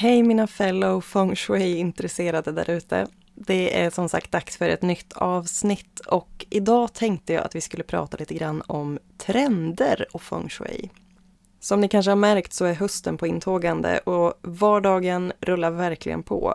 Hej 0.00 0.22
mina 0.22 0.46
fellow 0.46 1.00
feng 1.00 1.36
shui-intresserade 1.36 2.52
där 2.52 2.70
ute. 2.70 3.06
Det 3.34 3.80
är 3.80 3.90
som 3.90 4.08
sagt 4.08 4.32
dags 4.32 4.56
för 4.56 4.68
ett 4.68 4.82
nytt 4.82 5.12
avsnitt 5.12 6.00
och 6.00 6.46
idag 6.50 6.92
tänkte 6.92 7.32
jag 7.32 7.44
att 7.44 7.54
vi 7.54 7.60
skulle 7.60 7.82
prata 7.82 8.16
lite 8.16 8.34
grann 8.34 8.62
om 8.66 8.98
trender 9.16 10.06
och 10.12 10.22
feng 10.22 10.48
shui. 10.48 10.90
Som 11.60 11.80
ni 11.80 11.88
kanske 11.88 12.10
har 12.10 12.16
märkt 12.16 12.52
så 12.52 12.64
är 12.64 12.74
hösten 12.74 13.16
på 13.16 13.26
intågande 13.26 13.98
och 13.98 14.34
vardagen 14.42 15.32
rullar 15.40 15.70
verkligen 15.70 16.22
på. 16.22 16.54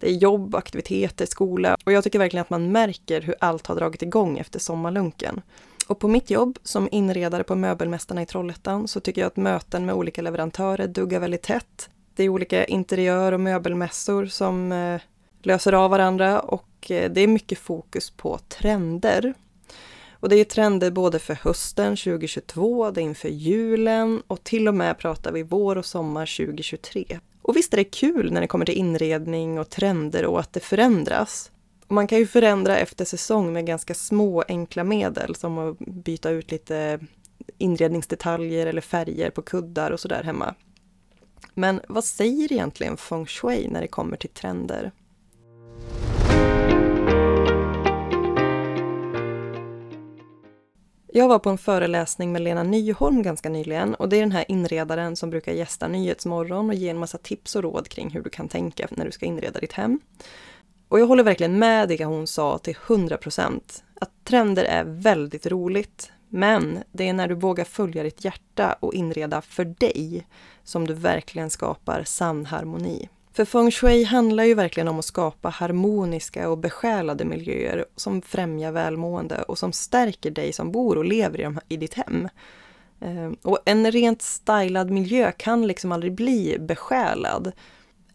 Det 0.00 0.10
är 0.10 0.14
jobb, 0.14 0.54
aktiviteter, 0.54 1.26
skola 1.26 1.76
och 1.84 1.92
jag 1.92 2.04
tycker 2.04 2.18
verkligen 2.18 2.42
att 2.42 2.50
man 2.50 2.72
märker 2.72 3.20
hur 3.20 3.34
allt 3.40 3.66
har 3.66 3.76
dragit 3.76 4.02
igång 4.02 4.38
efter 4.38 4.58
sommarlunken. 4.58 5.42
Och 5.86 5.98
på 5.98 6.08
mitt 6.08 6.30
jobb 6.30 6.58
som 6.62 6.88
inredare 6.92 7.44
på 7.44 7.54
Möbelmästarna 7.54 8.22
i 8.22 8.26
Trollhättan 8.26 8.88
så 8.88 9.00
tycker 9.00 9.20
jag 9.20 9.28
att 9.28 9.36
möten 9.36 9.86
med 9.86 9.94
olika 9.94 10.22
leverantörer 10.22 10.86
duggar 10.86 11.20
väldigt 11.20 11.42
tätt. 11.42 11.90
Det 12.16 12.24
är 12.24 12.28
olika 12.28 12.64
interiör 12.64 13.32
och 13.32 13.40
möbelmässor 13.40 14.26
som 14.26 14.72
eh, 14.72 15.00
löser 15.42 15.72
av 15.72 15.90
varandra 15.90 16.40
och 16.40 16.90
eh, 16.90 17.10
det 17.10 17.20
är 17.20 17.26
mycket 17.26 17.58
fokus 17.58 18.10
på 18.10 18.38
trender. 18.38 19.34
Och 20.20 20.28
det 20.28 20.36
är 20.36 20.44
trender 20.44 20.90
både 20.90 21.18
för 21.18 21.34
hösten 21.34 21.96
2022, 21.96 22.90
det 22.90 23.00
är 23.00 23.02
inför 23.02 23.28
julen 23.28 24.22
och 24.26 24.44
till 24.44 24.68
och 24.68 24.74
med 24.74 24.98
pratar 24.98 25.32
vi 25.32 25.42
vår 25.42 25.78
och 25.78 25.86
sommar 25.86 26.36
2023. 26.46 27.20
Och 27.42 27.56
visst 27.56 27.72
är 27.72 27.76
det 27.76 27.84
kul 27.84 28.32
när 28.32 28.40
det 28.40 28.46
kommer 28.46 28.66
till 28.66 28.78
inredning 28.78 29.58
och 29.58 29.70
trender 29.70 30.26
och 30.26 30.40
att 30.40 30.52
det 30.52 30.60
förändras. 30.60 31.50
Och 31.86 31.94
man 31.94 32.06
kan 32.06 32.18
ju 32.18 32.26
förändra 32.26 32.78
efter 32.78 33.04
säsong 33.04 33.52
med 33.52 33.66
ganska 33.66 33.94
små 33.94 34.44
enkla 34.48 34.84
medel 34.84 35.34
som 35.34 35.58
att 35.58 35.78
byta 35.78 36.30
ut 36.30 36.50
lite 36.50 37.00
inredningsdetaljer 37.58 38.66
eller 38.66 38.80
färger 38.80 39.30
på 39.30 39.42
kuddar 39.42 39.90
och 39.90 40.00
sådär 40.00 40.22
hemma. 40.22 40.54
Men 41.58 41.80
vad 41.88 42.04
säger 42.04 42.52
egentligen 42.52 42.96
feng 42.96 43.26
shui 43.26 43.68
när 43.68 43.80
det 43.80 43.88
kommer 43.88 44.16
till 44.16 44.30
trender? 44.30 44.92
Jag 51.12 51.28
var 51.28 51.38
på 51.38 51.50
en 51.50 51.58
föreläsning 51.58 52.32
med 52.32 52.42
Lena 52.42 52.62
Nyholm 52.62 53.22
ganska 53.22 53.48
nyligen 53.48 53.94
och 53.94 54.08
det 54.08 54.16
är 54.16 54.20
den 54.20 54.32
här 54.32 54.44
inredaren 54.48 55.16
som 55.16 55.30
brukar 55.30 55.52
gästa 55.52 55.88
Nyhetsmorgon 55.88 56.68
och 56.68 56.74
ge 56.74 56.88
en 56.88 56.98
massa 56.98 57.18
tips 57.18 57.56
och 57.56 57.62
råd 57.62 57.88
kring 57.88 58.10
hur 58.10 58.22
du 58.22 58.30
kan 58.30 58.48
tänka 58.48 58.88
när 58.90 59.04
du 59.04 59.12
ska 59.12 59.26
inreda 59.26 59.60
ditt 59.60 59.72
hem. 59.72 60.00
Och 60.88 61.00
jag 61.00 61.06
håller 61.06 61.24
verkligen 61.24 61.58
med 61.58 61.88
det 61.88 62.04
hon 62.04 62.26
sa 62.26 62.58
till 62.58 62.76
100 62.86 63.16
procent. 63.16 63.84
Att 64.00 64.10
trender 64.24 64.64
är 64.64 64.84
väldigt 64.84 65.46
roligt, 65.46 66.12
men 66.36 66.82
det 66.92 67.08
är 67.08 67.12
när 67.12 67.28
du 67.28 67.34
vågar 67.34 67.64
följa 67.64 68.02
ditt 68.02 68.24
hjärta 68.24 68.76
och 68.80 68.94
inreda 68.94 69.40
för 69.42 69.64
dig 69.64 70.26
som 70.64 70.86
du 70.86 70.94
verkligen 70.94 71.50
skapar 71.50 72.04
sann 72.04 72.46
harmoni. 72.46 73.08
För 73.32 73.44
feng 73.44 73.70
shui 73.70 74.04
handlar 74.04 74.44
ju 74.44 74.54
verkligen 74.54 74.88
om 74.88 74.98
att 74.98 75.04
skapa 75.04 75.48
harmoniska 75.48 76.48
och 76.48 76.58
besjälade 76.58 77.24
miljöer 77.24 77.86
som 77.96 78.22
främjar 78.22 78.72
välmående 78.72 79.42
och 79.42 79.58
som 79.58 79.72
stärker 79.72 80.30
dig 80.30 80.52
som 80.52 80.72
bor 80.72 80.98
och 80.98 81.04
lever 81.04 81.58
i, 81.68 81.76
ditt 81.76 81.94
hem. 81.94 82.28
Eh, 83.00 83.32
och 83.42 83.58
en 83.64 83.92
rent 83.92 84.22
stylad 84.22 84.90
miljö 84.90 85.32
kan 85.32 85.66
liksom 85.66 85.92
aldrig 85.92 86.12
bli 86.12 86.56
besjälad. 86.60 87.52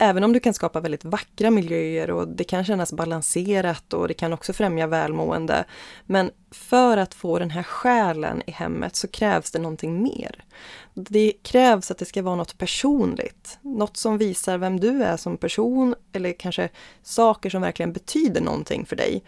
Även 0.03 0.23
om 0.23 0.33
du 0.33 0.39
kan 0.39 0.53
skapa 0.53 0.79
väldigt 0.79 1.05
vackra 1.05 1.51
miljöer 1.51 2.11
och 2.11 2.27
det 2.27 2.43
kan 2.43 2.65
kännas 2.65 2.93
balanserat 2.93 3.93
och 3.93 4.07
det 4.07 4.13
kan 4.13 4.33
också 4.33 4.53
främja 4.53 4.87
välmående. 4.87 5.65
Men 6.05 6.31
för 6.51 6.97
att 6.97 7.13
få 7.13 7.39
den 7.39 7.49
här 7.49 7.63
själen 7.63 8.41
i 8.47 8.51
hemmet 8.51 8.95
så 8.95 9.07
krävs 9.07 9.51
det 9.51 9.59
någonting 9.59 10.03
mer. 10.03 10.43
Det 10.93 11.33
krävs 11.43 11.91
att 11.91 11.97
det 11.97 12.05
ska 12.05 12.21
vara 12.21 12.35
något 12.35 12.57
personligt. 12.57 13.59
Något 13.61 13.97
som 13.97 14.17
visar 14.17 14.57
vem 14.57 14.79
du 14.79 15.03
är 15.03 15.17
som 15.17 15.37
person 15.37 15.95
eller 16.13 16.33
kanske 16.33 16.69
saker 17.03 17.49
som 17.49 17.61
verkligen 17.61 17.93
betyder 17.93 18.41
någonting 18.41 18.85
för 18.85 18.95
dig. 18.95 19.23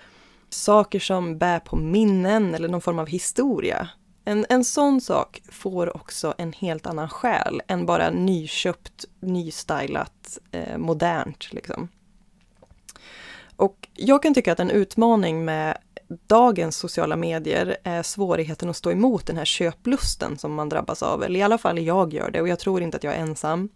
Saker 0.49 0.99
som 0.99 1.37
bär 1.37 1.59
på 1.59 1.75
minnen 1.75 2.55
eller 2.55 2.67
någon 2.67 2.81
form 2.81 2.99
av 2.99 3.07
historia. 3.07 3.89
En, 4.25 4.45
en 4.49 4.63
sån 4.63 5.01
sak 5.01 5.41
får 5.51 5.97
också 5.97 6.33
en 6.37 6.53
helt 6.53 6.87
annan 6.87 7.09
själ 7.09 7.61
än 7.67 7.85
bara 7.85 8.09
nyköpt, 8.09 9.05
nystylat, 9.19 10.37
eh, 10.51 10.77
modernt. 10.77 11.53
Liksom. 11.53 11.87
Och 13.55 13.87
jag 13.93 14.23
kan 14.23 14.33
tycka 14.33 14.51
att 14.51 14.59
en 14.59 14.71
utmaning 14.71 15.45
med 15.45 15.77
dagens 16.27 16.77
sociala 16.77 17.15
medier 17.15 17.77
är 17.83 18.03
svårigheten 18.03 18.69
att 18.69 18.77
stå 18.77 18.91
emot 18.91 19.27
den 19.27 19.37
här 19.37 19.45
köplusten 19.45 20.37
som 20.37 20.53
man 20.53 20.69
drabbas 20.69 21.03
av. 21.03 21.23
Eller 21.23 21.39
i 21.39 21.43
alla 21.43 21.57
fall 21.57 21.79
jag 21.79 22.13
gör 22.13 22.31
det 22.31 22.41
och 22.41 22.47
jag 22.47 22.59
tror 22.59 22.81
inte 22.81 22.97
att 22.97 23.03
jag 23.03 23.13
är 23.13 23.19
ensam. 23.19 23.69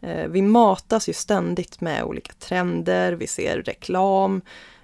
Eh, 0.00 0.26
vi 0.26 0.42
matas 0.42 1.08
ju 1.08 1.12
ständigt 1.12 1.80
med 1.80 2.04
olika 2.04 2.32
trender, 2.32 3.12
vi 3.12 3.26
ser 3.26 3.62
reklam, 3.62 4.36
eh, 4.36 4.42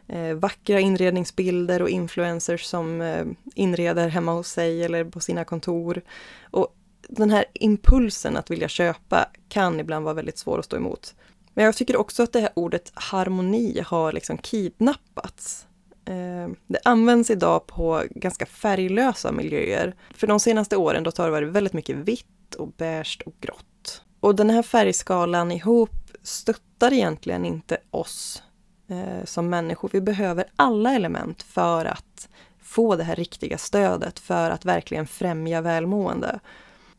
Eh, 0.09 0.35
vackra 0.35 0.81
inredningsbilder 0.81 1.83
och 1.83 1.89
influencers 1.89 2.65
som 2.65 3.01
eh, 3.01 3.27
inreder 3.55 4.09
hemma 4.09 4.33
hos 4.33 4.49
sig 4.49 4.85
eller 4.85 5.05
på 5.05 5.21
sina 5.21 5.45
kontor. 5.45 6.03
Och 6.51 6.75
den 7.09 7.31
här 7.31 7.45
impulsen 7.55 8.37
att 8.37 8.51
vilja 8.51 8.69
köpa 8.69 9.31
kan 9.49 9.81
ibland 9.81 10.05
vara 10.05 10.15
väldigt 10.15 10.39
svår 10.39 10.59
att 10.59 10.65
stå 10.65 10.77
emot. 10.77 11.15
Men 11.55 11.65
jag 11.65 11.77
tycker 11.77 11.97
också 11.97 12.23
att 12.23 12.33
det 12.33 12.41
här 12.41 12.51
ordet 12.55 12.93
harmoni 12.95 13.81
har 13.87 14.13
liksom 14.13 14.39
kidnappats. 14.39 15.67
Eh, 16.05 16.49
det 16.67 16.79
används 16.85 17.31
idag 17.31 17.67
på 17.67 18.03
ganska 18.11 18.47
färglösa 18.47 19.33
miljöer. 19.33 19.95
För 20.15 20.27
de 20.27 20.41
senaste 20.41 20.77
åren 20.77 21.03
då 21.03 21.13
har 21.17 21.25
det 21.25 21.31
varit 21.31 21.53
väldigt 21.53 21.73
mycket 21.73 21.97
vitt 21.97 22.55
och 22.59 22.69
beige 22.69 23.19
och 23.27 23.35
grått. 23.41 24.03
Och 24.21 24.35
den 24.35 24.51
här 24.51 24.63
färgskalan 24.63 25.53
ihop 25.53 25.91
stöttar 26.23 26.93
egentligen 26.93 27.45
inte 27.45 27.79
oss 27.91 28.43
eh, 28.89 29.25
som 29.25 29.49
människor. 29.49 29.91
Vi 29.93 30.01
behöver 30.01 30.45
alla 30.57 30.95
element 30.95 31.43
för 31.43 31.85
att 31.85 32.29
få 32.63 32.97
det 32.97 33.05
här 33.05 33.17
riktiga 33.17 33.59
stödet, 33.59 34.19
för 34.19 34.51
att 34.51 34.65
verkligen 34.65 35.07
främja 35.07 35.61
välmående. 35.61 36.41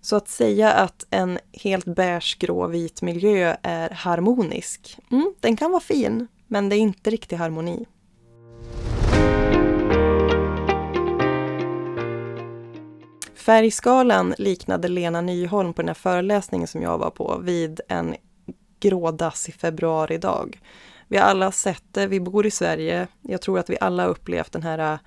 Så 0.02 0.16
att 0.16 0.28
säga 0.28 0.72
att 0.72 1.06
en 1.09 1.40
helt 1.53 1.86
beige, 1.86 2.38
grå, 2.40 2.68
vit 2.68 3.02
miljö 3.02 3.56
är 3.62 3.90
harmonisk, 3.90 5.00
mm, 5.12 5.34
den 5.40 5.58
kan 5.58 5.72
vara 5.72 5.81
fin, 5.81 6.28
men 6.47 6.70
det 6.70 6.76
är 6.76 6.80
inte 6.80 7.09
riktig 7.09 7.36
harmoni. 7.36 7.86
Färgskalan 13.36 14.34
liknade 14.38 14.88
Lena 14.88 15.22
Nyholm 15.22 15.74
på 15.74 15.81
den 15.81 15.90
här 15.90 15.94
föreläsningen 15.94 16.68
som 16.68 16.81
jag 16.81 16.97
var 16.97 17.09
på 17.09 17.38
vid 17.44 17.81
en 17.88 18.16
grådassig 18.80 19.53
februaridag. 19.56 20.59
Vi 21.07 21.18
har 21.18 21.25
alla 21.25 21.51
sett 21.51 21.84
det, 21.91 22.07
vi 22.07 22.19
bor 22.19 22.45
i 22.45 22.51
Sverige. 22.51 23.07
Jag 23.22 23.41
tror 23.41 23.59
att 23.59 23.69
vi 23.69 23.78
alla 23.81 24.06
upplevt 24.06 24.51
den 24.51 24.63
här 24.63 24.94
äh, 24.94 25.00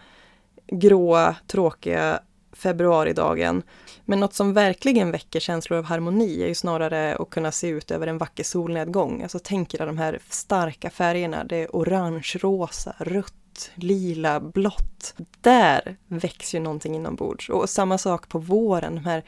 gråa, 0.67 1.37
tråkiga 1.47 2.21
februaridagen. 2.53 3.63
Men 4.05 4.21
något 4.21 4.35
som 4.35 4.53
verkligen 4.53 5.11
väcker 5.11 5.41
känslor 5.41 5.79
av 5.79 5.85
harmoni 5.85 6.43
är 6.43 6.49
ju 6.49 6.55
snarare 6.55 7.17
att 7.17 7.31
kunna 7.31 7.53
se 7.53 7.69
ut 7.69 7.91
över 7.91 8.07
en 8.07 8.19
vacker 8.19 8.45
solnedgång. 8.45 9.23
Alltså 9.23 9.39
tänk 9.43 9.75
er 9.75 9.87
de 9.87 9.99
här 9.99 10.19
starka 10.29 10.91
färgerna. 10.91 11.45
Det 11.45 11.57
är 11.57 11.69
orange, 11.73 12.33
rosa, 12.41 12.95
rött, 12.99 13.71
lila, 13.75 14.41
blått. 14.41 15.15
Där 15.41 15.97
väcks 16.07 16.55
ju 16.55 16.61
någonting 16.61 16.97
inombords. 16.97 17.49
Och 17.49 17.71
samma 17.71 17.99
sak 17.99 18.29
på 18.29 18.39
våren, 18.39 18.95
de 18.95 19.05
här 19.05 19.25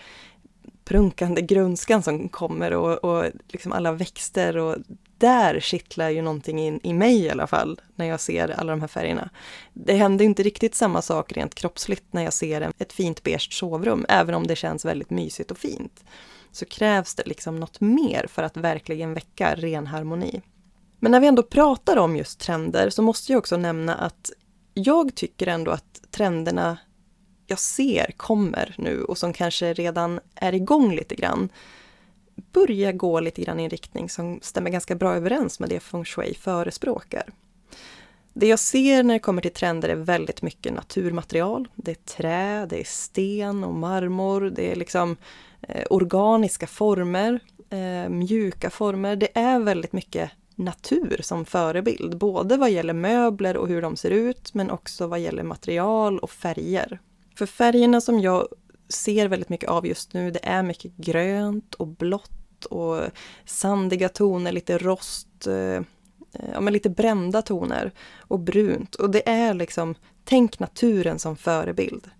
prunkande 0.84 1.43
grönskan 1.43 2.02
som 2.02 2.29
kommer 2.29 2.73
och, 2.73 3.05
och 3.05 3.25
liksom 3.49 3.73
alla 3.73 3.93
växter 3.93 4.56
och 4.56 4.76
där 5.19 5.61
kittlar 5.61 6.08
ju 6.08 6.23
någonting 6.23 6.61
in, 6.61 6.81
i 6.82 6.93
mig 6.93 7.20
i 7.20 7.31
alla 7.31 7.46
fall, 7.46 7.81
när 7.94 8.06
jag 8.06 8.20
ser 8.20 8.49
alla 8.49 8.73
de 8.73 8.81
här 8.81 8.88
färgerna. 8.88 9.31
Det 9.73 9.94
händer 9.94 10.25
inte 10.25 10.43
riktigt 10.43 10.75
samma 10.75 11.02
sak 11.02 11.32
rent 11.32 11.55
kroppsligt 11.55 12.05
när 12.11 12.23
jag 12.23 12.32
ser 12.32 12.73
ett 12.79 12.93
fint 12.93 13.23
beige 13.23 13.52
sovrum, 13.52 14.06
även 14.08 14.34
om 14.34 14.46
det 14.46 14.56
känns 14.56 14.84
väldigt 14.84 15.11
mysigt 15.11 15.50
och 15.50 15.58
fint. 15.58 16.05
Så 16.52 16.64
krävs 16.64 17.14
det 17.14 17.23
liksom 17.26 17.61
något 17.61 17.81
mer 17.81 18.26
för 18.28 18.43
att 18.43 18.56
verkligen 18.56 19.14
väcka 19.14 19.55
ren 19.55 19.87
harmoni. 19.87 20.43
Men 21.00 21.12
när 21.12 21.20
vi 21.20 21.26
ändå 21.26 21.43
pratar 21.43 21.96
om 21.96 22.17
just 22.17 22.40
trender 22.40 22.90
så 22.90 23.02
måste 23.02 23.32
jag 23.32 23.38
också 23.38 23.56
nämna 23.56 23.94
att 23.94 24.31
jag 24.75 25.14
tycker 25.14 25.46
ändå 25.46 25.70
att 25.70 26.00
trenderna 26.11 26.78
jag 27.52 27.58
ser 27.58 28.12
kommer 28.16 28.75
nu 28.78 29.02
och 29.02 29.19
som 29.19 29.32
kanske 29.32 29.72
redan 29.72 30.20
är 30.34 30.54
igång 30.54 30.94
lite 30.94 31.14
grann 31.14 31.49
börja 32.52 32.93
gå 32.93 33.20
lite 33.20 33.43
grann 33.43 33.60
i 33.60 33.64
en 33.64 33.70
riktning 33.70 34.08
som 34.08 34.38
stämmer 34.43 34.70
ganska 34.70 34.94
bra 34.94 35.14
överens 35.14 35.60
med 35.60 35.69
det 35.69 35.81
feng 35.81 36.04
shui 36.04 36.34
förespråkar. 36.34 37.25
Det 38.34 38.46
jag 38.46 38.58
ser 38.58 39.02
när 39.02 39.14
det 39.14 39.19
kommer 39.19 39.43
till 39.43 39.52
trender 39.52 39.88
är 39.88 39.96
väldigt 39.96 40.43
mycket 40.43 40.75
naturmaterial. 40.75 41.69
Det 41.75 41.90
är 41.90 41.94
trä, 41.94 42.66
det 42.66 42.81
är 42.81 42.84
sten 42.84 43.64
och 43.64 43.75
marmor, 43.75 44.40
det 44.40 44.72
är 44.72 44.76
liksom 44.76 45.16
eh, 45.60 45.84
organiska 45.90 46.66
former, 46.66 47.40
eh, 47.70 48.08
mjuka 48.08 48.70
former. 48.70 49.16
Det 49.16 49.38
är 49.38 49.58
väldigt 49.60 49.93
mycket 49.93 50.31
natur 50.54 51.20
som 51.22 51.44
förebild, 51.44 52.19
både 52.19 52.56
vad 52.56 52.70
gäller 52.70 52.94
möbler 52.94 53.56
och 53.56 53.69
hur 53.69 53.82
de 53.82 53.96
ser 53.96 54.10
ut, 54.10 54.54
men 54.54 54.70
också 54.70 55.06
vad 55.06 55.20
gäller 55.20 55.43
material 55.43 56.19
och 56.19 56.31
färger. 56.31 57.00
För 57.37 57.46
färgerna 57.46 58.00
som 58.00 58.20
jag 58.20 58.49
ser 58.88 59.29
väldigt 59.29 59.49
mycket 59.49 59.70
av 59.70 59.87
just 59.87 60.12
nu, 60.12 60.31
det 60.31 60.46
är 60.46 60.62
mycket 60.62 60.96
grönt 60.96 61.75
och 61.75 61.87
blått 61.87 62.64
och 62.64 63.00
sandiga 63.44 64.08
toner, 64.08 64.52
lite 64.52 64.79
rost, 64.79 65.46
eh, 65.46 65.55
eh, 65.55 65.82
ja, 66.52 66.61
men 66.61 66.73
lite 66.73 66.90
brända 66.90 67.43
toner 67.43 67.93
och 68.19 68.40
brunt. 68.40 68.94
Och 68.94 69.11
det 69.11 69.29
är 69.29 69.55
liksom, 69.55 69.94
tänk 70.25 70.58
naturen 70.58 71.19
som 71.19 71.37
förebild. 71.37 72.11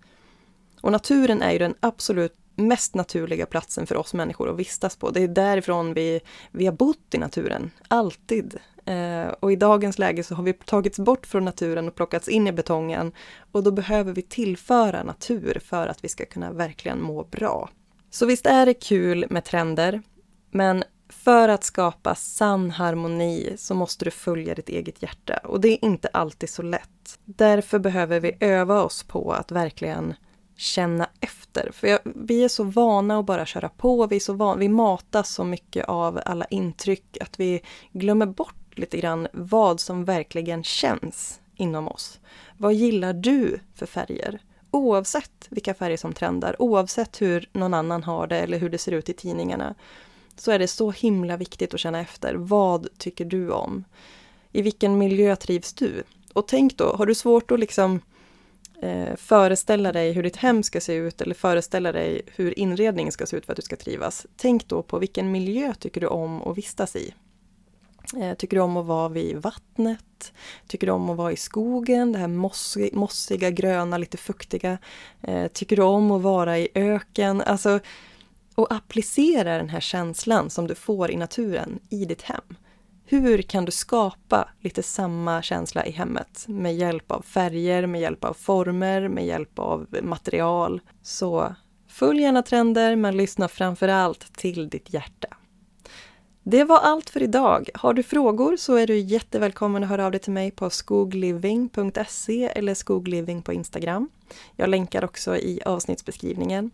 Och 0.81 0.93
naturen 0.93 1.43
är 1.43 1.53
ju 1.53 1.59
den 1.59 1.75
absolut 1.81 2.35
mest 2.57 2.95
naturliga 2.95 3.47
platsen 3.47 3.87
för 3.87 3.97
oss 3.97 4.15
människor 4.15 4.51
att 4.51 4.59
vistas 4.59 4.97
på. 4.97 5.11
Det 5.11 5.23
är 5.23 5.29
därifrån 5.29 5.95
vi, 5.95 6.21
vi 6.51 6.67
har 6.67 6.73
bott 6.73 7.15
i 7.15 7.19
naturen, 7.19 7.71
alltid. 7.89 8.59
Eh, 8.85 9.29
och 9.41 9.53
i 9.53 9.57
dagens 9.57 9.99
läge 9.99 10.25
så 10.25 10.35
har 10.35 10.43
vi 10.43 10.53
tagits 10.53 10.99
bort 10.99 11.27
från 11.27 11.45
naturen 11.45 11.89
och 11.89 11.95
plockats 11.95 12.29
in 12.29 12.47
i 12.47 12.53
betongen. 12.53 13.13
Och 13.53 13.63
då 13.63 13.71
behöver 13.71 14.13
vi 14.13 14.23
tillföra 14.23 15.03
natur 15.03 15.61
för 15.65 15.87
att 15.87 16.05
vi 16.05 16.09
ska 16.09 16.25
kunna 16.25 16.53
verkligen 16.53 17.03
må 17.03 17.25
bra. 17.25 17.71
Så 18.11 18.27
visst 18.27 18.47
är 18.47 18.67
det 18.67 18.75
kul 18.75 19.27
med 19.31 19.45
trender, 19.45 20.03
men 20.51 20.85
för 21.09 21.49
att 21.49 21.65
skapa 21.65 22.15
sann 22.15 22.71
harmoni 22.71 23.55
så 23.59 23.75
måste 23.75 24.05
du 24.05 24.11
följa 24.11 24.55
ditt 24.55 24.69
eget 24.69 25.03
hjärta 25.03 25.41
och 25.45 25.61
det 25.61 25.69
är 25.69 25.85
inte 25.85 26.09
alltid 26.09 26.51
så 26.51 26.63
lätt. 26.63 27.19
Därför 27.25 27.79
behöver 27.79 28.21
vi 28.21 28.37
öva 28.41 28.83
oss 28.83 29.03
på 29.03 29.33
att 29.33 29.51
verkligen 29.53 30.15
känna 30.57 31.09
efter. 31.21 31.71
För 31.73 31.87
jag, 31.87 31.99
vi 32.05 32.45
är 32.45 32.49
så 32.49 32.65
vana 32.65 33.19
att 33.19 33.27
bara 33.27 33.47
köra 33.47 33.69
på, 33.69 34.07
vi, 34.07 34.17
är 34.17 34.21
så 34.21 34.33
van, 34.33 34.59
vi 34.59 34.69
matas 34.69 35.35
så 35.35 35.45
mycket 35.45 35.85
av 35.85 36.21
alla 36.25 36.45
intryck 36.45 37.19
att 37.21 37.41
vi 37.41 37.63
glömmer 37.93 38.27
bort 38.27 38.62
lite 38.79 38.99
grann 38.99 39.29
vad 39.33 39.81
som 39.81 40.05
verkligen 40.05 40.65
känns 40.65 41.41
inom 41.57 41.89
oss. 41.89 42.21
Vad 42.57 42.75
gillar 42.75 43.13
du 43.13 43.61
för 43.75 43.87
färger? 43.87 44.39
Oavsett 44.71 45.47
vilka 45.51 45.75
färger 45.75 45.97
som 45.97 46.13
trendar, 46.13 46.63
oavsett 46.63 47.23
hur 47.23 47.49
någon 47.53 47.75
annan 47.75 48.03
har 48.03 48.27
det 48.27 48.39
eller 48.39 48.59
hur 48.59 48.71
det 48.71 48.79
ser 48.79 48.93
ut 48.93 49.09
i 49.09 49.13
tidningarna, 49.13 49.75
så 50.37 50.51
är 50.51 50.59
det 50.59 50.69
så 50.69 50.91
himla 50.91 51.37
viktigt 51.37 51.75
att 51.75 51.81
känna 51.81 52.01
efter. 52.01 52.35
Vad 52.35 52.89
tycker 52.99 53.25
du 53.25 53.51
om? 53.51 53.85
I 54.53 54.63
vilken 54.63 54.99
miljö 54.99 55.37
trivs 55.37 55.73
du? 55.73 56.03
Och 56.33 56.49
tänk 56.49 56.77
då, 56.77 56.97
har 56.97 57.07
du 57.07 57.15
svårt 57.15 57.51
att 57.51 57.61
liksom 57.61 58.01
eh, 58.83 59.17
föreställa 59.17 59.93
dig 59.93 60.13
hur 60.13 60.23
ditt 60.23 60.37
hem 60.37 60.63
ska 60.63 60.81
se 60.81 60.95
ut 60.95 61.21
eller 61.21 61.35
föreställa 61.35 61.93
dig 61.93 62.23
hur 62.27 62.59
inredningen 62.59 63.13
ska 63.13 63.27
se 63.27 63.37
ut 63.37 63.47
för 63.47 63.53
att 63.53 63.57
du 63.57 63.63
ska 63.63 63.77
trivas. 63.77 64.27
Tänk 64.37 64.69
då 64.69 64.83
på 64.83 64.99
vilken 64.99 65.33
miljö 65.33 65.75
tycker 65.75 66.01
du 66.01 66.07
om 66.07 66.43
att 66.43 66.59
vistas 66.59 66.97
i? 66.97 67.15
Eh, 68.21 68.35
tycker 68.35 68.57
du 68.57 68.63
om 68.63 68.77
att 68.77 68.87
vara 68.87 69.09
vid 69.09 69.37
vattnet? 69.37 70.33
Tycker 70.67 70.87
du 70.87 70.93
om 70.93 71.11
att 71.11 71.17
vara 71.17 71.33
i 71.33 71.37
skogen, 71.37 72.13
det 72.13 72.19
här 72.19 72.29
mossiga, 72.97 73.51
gröna, 73.51 73.99
lite 73.99 74.17
fuktiga? 74.17 74.79
Eh, 75.23 75.47
tycker 75.47 75.77
du 75.77 75.83
om 75.83 76.11
att 76.11 76.23
vara 76.23 76.59
i 76.59 76.69
öken? 76.75 77.41
Alltså, 77.41 77.81
och 78.55 78.75
applicera 78.75 79.57
den 79.57 79.69
här 79.69 79.81
känslan 79.81 80.51
som 80.51 80.67
du 80.67 80.75
får 80.75 81.11
i 81.11 81.17
naturen 81.17 81.79
i 81.89 82.05
ditt 82.05 82.23
hem. 82.23 82.57
Hur 83.05 83.43
kan 83.43 83.65
du 83.65 83.73
skapa 83.73 84.49
lite 84.61 84.83
samma 84.83 85.43
känsla 85.43 85.87
i 85.87 85.91
hemmet 85.91 86.45
med 86.49 86.77
hjälp 86.77 87.11
av 87.11 87.23
färger, 87.23 87.87
med 87.87 88.01
hjälp 88.01 88.25
av 88.25 88.35
former, 88.35 89.09
med 89.09 89.27
hjälp 89.27 89.59
av 89.59 89.87
material? 90.03 90.81
Så 91.03 91.55
följ 91.89 92.23
gärna 92.23 92.43
trender 92.43 92.97
men 92.97 93.17
lyssna 93.17 93.49
framför 93.49 93.89
allt 93.89 94.37
till 94.37 94.69
ditt 94.69 94.93
hjärta. 94.93 95.29
Det 96.45 96.65
var 96.65 96.79
allt 96.79 97.11
för 97.11 97.23
idag. 97.23 97.69
Har 97.75 97.95
du 97.95 98.03
frågor 98.03 98.57
så 98.57 98.75
är 98.75 98.87
du 98.87 98.99
jättevälkommen 98.99 99.83
att 99.83 99.89
höra 99.89 100.07
av 100.07 100.11
dig 100.11 100.21
till 100.21 100.33
mig 100.33 100.51
på 100.51 100.71
skogliving.se 100.71 102.45
eller 102.45 102.75
skogliving 102.75 103.43
på 103.43 103.53
Instagram. 103.53 104.09
Jag 104.57 104.69
länkar 104.69 105.05
också 105.05 105.37
i 105.37 105.61
avsnittsbeskrivningen. 105.65 106.71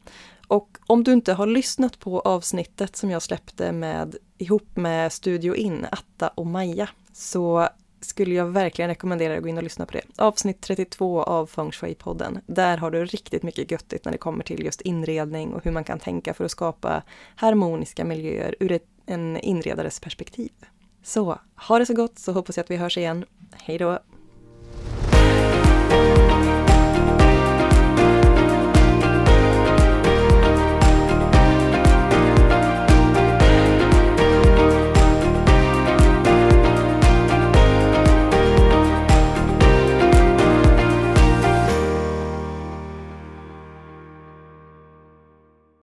Och 0.46 0.78
om 0.86 1.04
du 1.04 1.12
inte 1.12 1.32
har 1.32 1.46
lyssnat 1.46 1.98
på 1.98 2.20
avsnittet 2.20 2.96
som 2.96 3.10
jag 3.10 3.22
släppte 3.22 3.72
med, 3.72 4.16
ihop 4.38 4.76
med 4.76 5.12
Studio 5.12 5.54
In, 5.54 5.86
Atta 5.90 6.28
och 6.28 6.46
Maja, 6.46 6.88
så 7.12 7.68
skulle 8.00 8.34
jag 8.34 8.46
verkligen 8.46 8.88
rekommendera 8.88 9.36
att 9.36 9.42
gå 9.42 9.48
in 9.48 9.56
och 9.56 9.62
lyssna 9.62 9.86
på 9.86 9.92
det. 9.92 10.02
Avsnitt 10.16 10.60
32 10.60 11.22
av 11.22 11.46
Feng 11.46 11.70
Shui-podden. 11.70 12.40
Där 12.46 12.76
har 12.76 12.90
du 12.90 13.04
riktigt 13.04 13.42
mycket 13.42 13.70
göttigt 13.70 14.04
när 14.04 14.12
det 14.12 14.18
kommer 14.18 14.44
till 14.44 14.64
just 14.64 14.80
inredning 14.80 15.54
och 15.54 15.64
hur 15.64 15.72
man 15.72 15.84
kan 15.84 15.98
tänka 15.98 16.34
för 16.34 16.44
att 16.44 16.50
skapa 16.50 17.02
harmoniska 17.36 18.04
miljöer 18.04 18.54
ur 18.60 18.72
ett, 18.72 18.86
en 19.08 19.36
inredares 19.36 20.00
perspektiv. 20.00 20.52
Så, 21.02 21.38
ha 21.54 21.78
det 21.78 21.86
så 21.86 21.94
gott 21.94 22.18
så 22.18 22.32
hoppas 22.32 22.56
jag 22.56 22.64
att 22.64 22.70
vi 22.70 22.76
hörs 22.76 22.98
igen. 22.98 23.24
Hej 23.52 23.78
då! 23.78 23.98